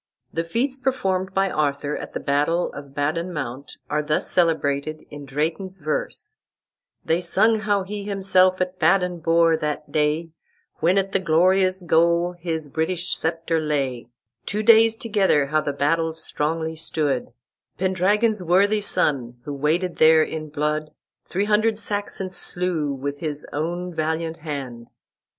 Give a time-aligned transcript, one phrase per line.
[0.33, 5.25] The feats performed by Arthur at the battle of Badon Mount are thus celebrated in
[5.27, 6.33] Drayton's verse:
[7.05, 10.31] "They sung how he himself at Badon bore, that day,
[10.77, 14.07] When at the glorious goal his British sceptre lay;
[14.47, 17.31] Two daies together how the battel stronglie stood;
[17.77, 20.89] Pendragon's worthie son, who waded there in blood,
[21.27, 24.89] Three hundred Saxons slew with his owne valiant hand."